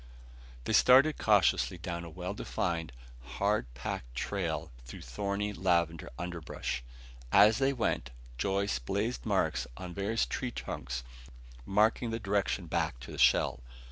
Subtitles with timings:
[0.63, 2.91] They started cautiously down a well defined,
[3.37, 6.83] hard packed trail through thorny lavender underbrush.
[7.31, 8.09] As they went,
[8.39, 11.03] Joyce blazed marks on various tree trunks
[11.67, 13.59] marking the direction back to the shell.